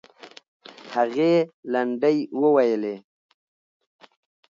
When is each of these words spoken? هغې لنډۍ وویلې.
هغې 0.95 1.33
لنډۍ 1.71 2.17
وویلې. 2.39 2.95